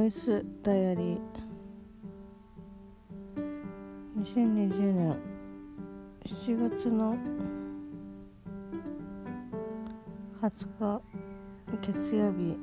[0.00, 1.18] ボイスダイアリー。
[4.16, 5.18] 2020年。
[6.24, 7.14] 7月の
[10.40, 11.02] 20日
[11.82, 12.56] 月曜日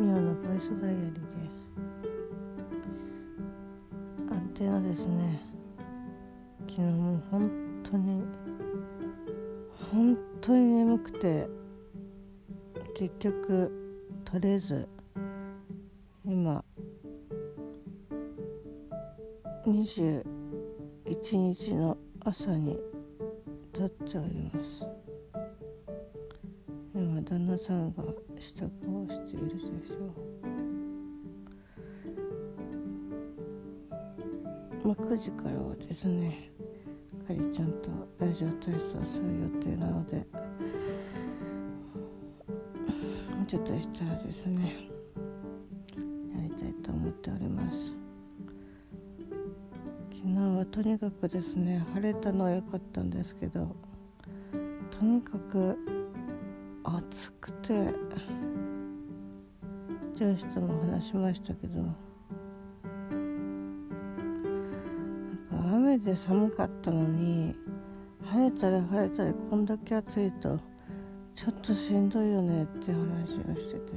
[0.00, 1.68] ミオのボイスダイアリーです。
[4.30, 5.42] 安定のですね。
[6.70, 7.50] 昨日もう本
[7.82, 8.22] 当に
[9.92, 11.50] 本当に眠くて
[12.96, 13.70] 結局
[14.24, 14.88] 取れず
[16.24, 16.64] 今
[19.68, 20.24] 21
[21.36, 22.78] 日の朝に
[23.72, 24.86] 立っております。
[26.94, 28.02] 今旦那さんが
[28.40, 29.96] 支度をしているでしょ
[34.84, 36.50] う、まあ、9時からはですね
[37.26, 40.26] かりちゃんとラジオ体操する予定なので
[43.46, 44.88] ちょっとしたらですね
[46.34, 47.97] やりたいと思っております。
[50.20, 53.76] 昨日はとにかくですね晴れたのは良かったんですけど
[54.90, 55.78] とにかく
[56.82, 57.94] 暑くて
[60.16, 61.92] 上司とも話しましたけどなん
[65.52, 67.54] か雨で寒かったのに
[68.24, 70.58] 晴れたら晴れたらこんだけ暑いと
[71.32, 72.98] ちょっとしんどいよねって話
[73.38, 73.94] をしてて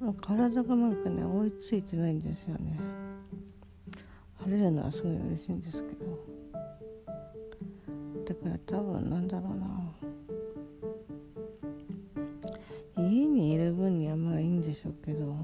[0.00, 2.91] もう体がなんかね追いついてないんですよね。
[4.52, 6.18] れるのはすごい嬉しいんですけど。
[8.24, 9.82] だから多分なんだろうな。
[12.96, 15.34] 家にいる分にはまあいいんでしょうけど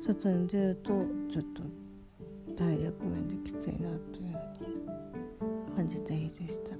[0.00, 0.90] 外に出ると
[1.30, 1.62] ちょっと
[2.56, 6.76] 体力面できついなという感じた日でした、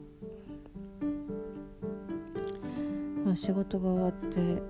[3.24, 4.62] まあ、仕事が終わって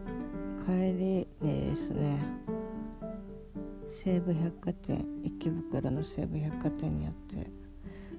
[0.65, 2.42] 帰りにですね。
[4.05, 7.49] 西武百貨店池袋の西武百貨店にあって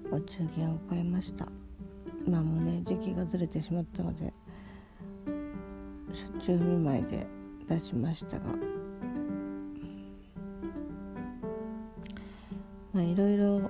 [0.09, 1.45] お中元を買いました。
[2.25, 4.33] まあもうね時期がずれてしまったので
[6.13, 7.27] しょっちゅう見舞いで
[7.67, 8.45] 出しましたが
[12.93, 13.69] まあいろいろ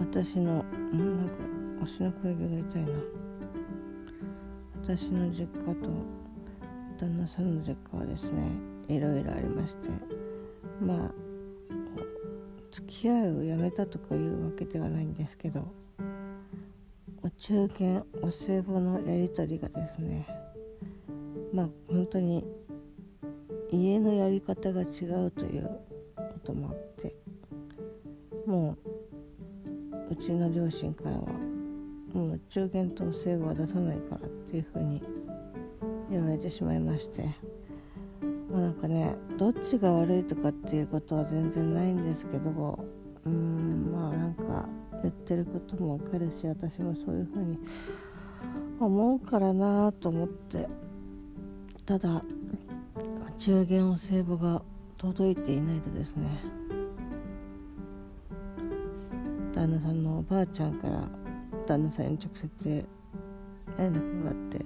[0.00, 1.34] 私のんなんか
[1.82, 2.88] 足の小指が痛いな。
[4.82, 5.90] 私の実家と
[6.98, 8.50] 旦那さんの実家はですね
[8.86, 9.88] いろいろありまして
[10.78, 11.23] まあ
[12.74, 15.64] 付き合いをやめたとかいうわけではないんですけど
[17.22, 20.26] お中元お歳暮のやり取りがですね
[21.52, 22.44] まあ本当に
[23.70, 25.70] 家のやり方が違うという
[26.16, 27.14] こともあって
[28.44, 28.76] も
[30.10, 31.28] ううちの両親からは
[32.12, 35.00] もう中元とお歳暮は出さないからっていうふうに
[36.10, 37.36] 言われてしまいまして
[38.54, 42.50] もうなんかねどっちが悪いとかっていうことは全然ないんですけど
[43.24, 44.68] うーんまあなんか
[45.02, 47.58] 言ってることも分かるし私もそういうふうに
[48.78, 50.68] 思うからなと思って。
[51.86, 52.22] ただ
[53.36, 54.62] 中元お歳暮が
[54.96, 56.26] 届いていないとですね
[59.52, 61.06] 旦那さんのおばあちゃんから
[61.66, 62.88] 旦那さんに直接
[63.76, 64.64] 連絡があって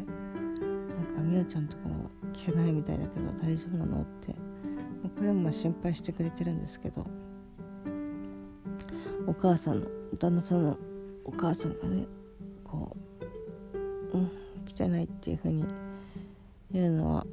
[1.18, 4.02] なんかみおちゃんとからは聞けないみたいだけど大丈夫なの？
[4.02, 4.32] って。
[4.32, 7.06] これも心配してくれてるんですけど。
[9.26, 9.86] お母さんの
[10.18, 10.78] 旦那さんの
[11.24, 12.06] お母さんがね
[12.64, 12.96] こ
[14.12, 14.30] う「うん
[14.64, 15.66] 来てない」っていうふうに
[16.70, 17.26] 言うのは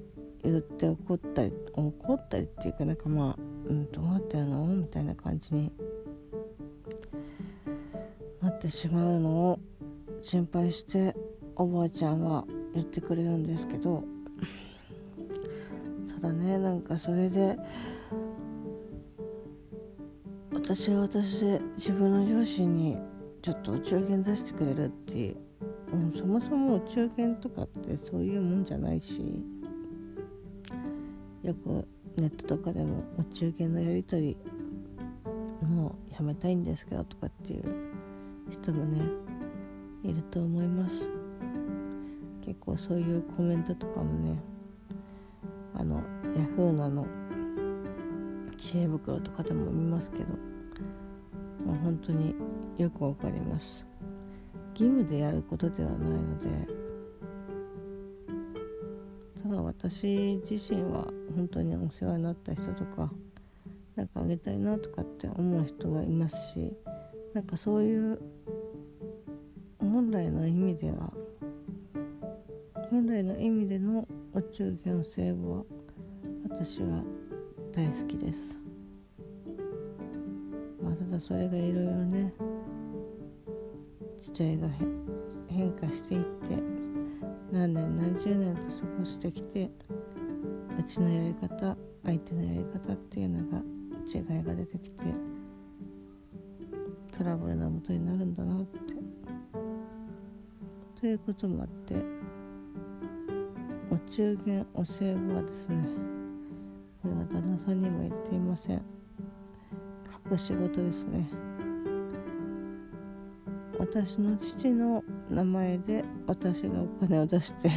[0.44, 3.36] 言って怒ったり怒ったりっていうかなんかまあ、
[3.70, 4.66] うん、どうなってるの？
[4.66, 5.72] みたいな感じに
[8.42, 9.60] なってしまうのを
[10.22, 11.16] 心配して
[11.56, 12.44] おばあちゃんは
[12.76, 14.04] 言ってくれるんですけど
[16.14, 17.58] ただねなんかそれで
[20.54, 22.98] 私は私で自分の両親に
[23.42, 25.38] ちょっとお中元出してくれるっていう、
[26.16, 29.22] そもそもお中元とかってそういうもんじゃないし
[31.44, 34.38] よくネットとかでもお中元のやり取り
[35.68, 37.64] もうやめたいんですけどとかっていう
[38.50, 39.02] 人もね
[40.04, 41.25] いると思います。
[42.46, 44.40] 結構そういうコメントとかもね
[45.74, 46.04] あの
[46.36, 47.06] ヤフーなの
[48.58, 50.26] 知恵袋とかでも見ますけど、
[51.66, 52.36] まあ、本当に
[52.78, 53.86] よくわかります。
[54.76, 56.68] 義務でやることではないので
[59.42, 63.10] ただ私自身は本当にお世話になった人とか
[63.96, 66.74] なんかあげたいなとかって思う人がいますし
[67.34, 68.20] なんかそういう
[69.80, 71.14] 本来の意味では
[72.92, 75.64] 本来の意味でのお中元制は
[76.44, 77.04] 私は
[77.74, 78.60] 大好きです、
[80.82, 82.34] まあ、ただそれがいろいろね
[84.22, 84.68] 時代が
[85.50, 86.62] 変化していって
[87.52, 89.72] 何年何十年と過ごしてきて
[90.78, 93.64] うちのやり方相手のやり方っていうのが
[94.08, 94.98] 違いが出てきて
[97.18, 98.96] トラブルのもとになるんだなって。
[101.06, 102.15] ということもあって
[103.96, 105.88] お中元お歳暮はですね
[107.02, 108.82] これは旦那さんにも言っていません。
[110.26, 111.26] 書く仕事ですね。
[113.80, 117.70] 私の父の名前で私がお金を出して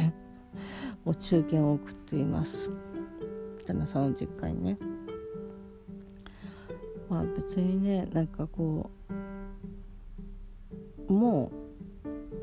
[1.05, 2.69] お中元を送っています。
[3.65, 4.77] 旦那さんの実家にね。
[7.07, 8.89] まあ別にねなんかこ
[11.07, 11.49] うも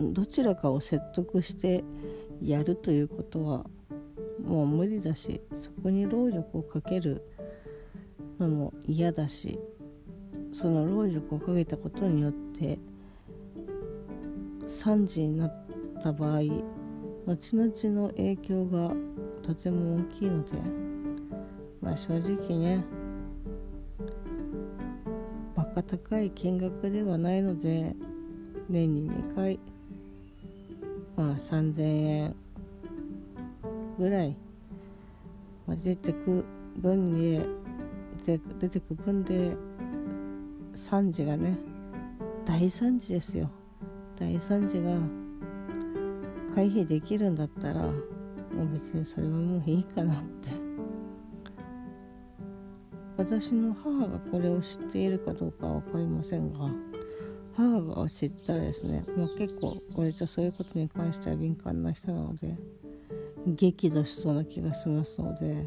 [0.00, 1.84] うどちらかを説得して
[2.42, 3.66] やるということは
[4.44, 7.24] もう無理だしそこに労力をかける
[8.38, 9.58] のも嫌だし
[10.52, 12.78] その労力をかけたことによって
[14.66, 15.66] 惨事になっ
[16.02, 16.40] た場合
[17.26, 18.92] 後々の影響が
[19.42, 20.52] とても大きいので
[21.80, 22.84] まあ正直ね
[25.54, 27.94] バカ高い金額ではないので
[28.68, 29.60] 年に2回
[31.16, 32.34] まあ3000円
[33.98, 34.36] ぐらい、
[35.66, 36.44] ま、出てく
[36.76, 37.46] 分で
[38.58, 39.56] 出てく分で
[40.74, 41.56] 惨事がね
[42.44, 43.50] 大惨事ですよ。
[44.18, 44.98] 大惨事が
[46.54, 47.92] 回避できるんだったらも
[48.64, 50.50] う別にそれはもういいかなって。
[53.16, 56.70] 私の母がこれを知っているかどうかは分かりませんが
[57.56, 59.03] 母が知ったらですね。
[59.17, 62.55] もう結構割とそういうことに関しては敏感な人なので
[63.47, 65.67] 激怒しそうな気がしますので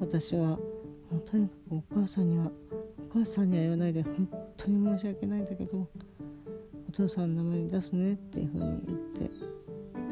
[0.00, 0.58] 私は
[1.26, 5.88] とにかくお母さんにはお母さんには言わないで本当に申し訳ないんだけど
[6.88, 8.98] お父さんの名前出すねっていうふうに言っ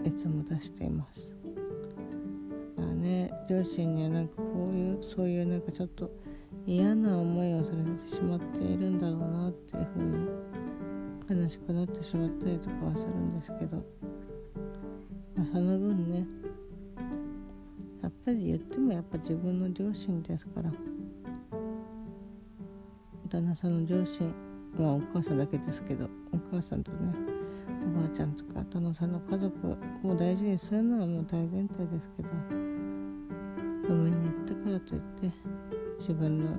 [0.05, 1.31] ていつも出しています。
[2.77, 6.11] だからね両親にはなんかこういうそういうなんかちょっと
[6.67, 10.56] 嫌な思いをさせてしまっているんだろうなっていうふうに
[11.29, 13.77] 悲しくなってしまったりとかはするんですけど、
[15.37, 16.27] まあ、その分ね
[18.03, 20.71] やっぱり言ってもやっぱ自分の両親ですから。
[23.29, 24.33] 旦那さんの両親
[24.79, 27.13] まあお母さんだけですけどお母さんとね
[27.97, 32.29] おばあちゃんとか旦那さんの家族を大事にするのはもう大前提ですけど
[33.89, 35.31] 海に行ったからといって
[35.99, 36.51] 自分の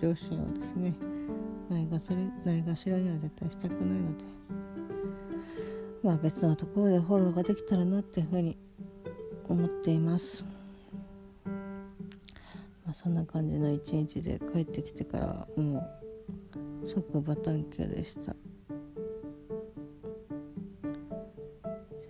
[0.00, 0.94] 両親をですね
[1.70, 2.10] ないがし
[2.44, 4.24] ないがしらには絶対したくないので。
[6.02, 8.56] まあ別のところでフォローができたらなっていうふうに
[9.48, 10.44] 思っています。
[11.44, 15.86] まあ、そんな感じの一日で帰ってきてからも
[16.82, 18.22] う即バタンキューでした。
[18.22, 18.34] じゃ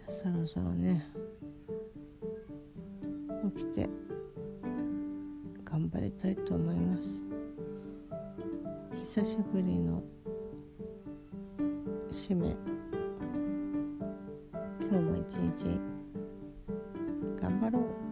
[0.08, 1.10] あそろそろね
[3.56, 3.88] 起きて
[5.64, 7.27] 頑張りたいと思います。
[9.08, 10.02] 久しぶりの
[12.10, 12.54] 締め。
[14.82, 15.80] 今日も一日
[17.40, 18.07] 頑張ろう。